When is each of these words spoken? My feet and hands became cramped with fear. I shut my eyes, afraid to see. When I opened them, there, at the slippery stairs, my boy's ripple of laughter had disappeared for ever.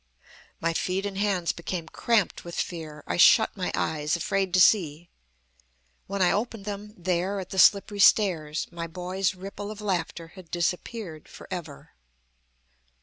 My 0.59 0.73
feet 0.73 1.05
and 1.05 1.15
hands 1.15 1.51
became 1.51 1.87
cramped 1.87 2.43
with 2.43 2.55
fear. 2.59 3.03
I 3.05 3.17
shut 3.17 3.55
my 3.55 3.71
eyes, 3.75 4.15
afraid 4.15 4.51
to 4.55 4.59
see. 4.59 5.09
When 6.07 6.23
I 6.23 6.31
opened 6.31 6.65
them, 6.65 6.95
there, 6.97 7.39
at 7.39 7.51
the 7.51 7.59
slippery 7.59 7.99
stairs, 7.99 8.67
my 8.71 8.87
boy's 8.87 9.35
ripple 9.35 9.69
of 9.69 9.79
laughter 9.79 10.29
had 10.29 10.49
disappeared 10.49 11.27
for 11.29 11.47
ever. 11.51 11.91